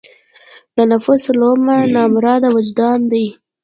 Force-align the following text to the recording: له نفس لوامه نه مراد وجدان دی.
له 0.75 0.83
نفس 0.91 1.23
لوامه 1.39 1.77
نه 1.93 2.01
مراد 2.13 2.43
وجدان 2.55 2.99
دی. 3.11 3.25